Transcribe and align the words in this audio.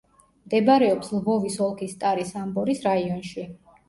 მდებარეობს 0.45 1.11
ლვოვის 1.17 1.57
ოლქის 1.65 1.93
სტარი-სამბორის 1.97 2.81
რაიონში. 2.87 3.45